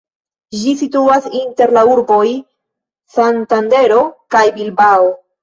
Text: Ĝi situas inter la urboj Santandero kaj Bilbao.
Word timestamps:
Ĝi 0.59 0.71
situas 0.77 1.27
inter 1.39 1.73
la 1.75 1.83
urboj 1.91 2.23
Santandero 3.19 4.01
kaj 4.37 4.43
Bilbao. 4.59 5.07